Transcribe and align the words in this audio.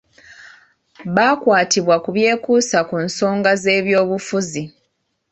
Baakwatibwa 1.15 1.95
ku 2.03 2.09
byekuusa 2.15 2.77
ku 2.89 2.95
nsonga 3.05 3.51
z’ebyobufuzi. 3.61 4.63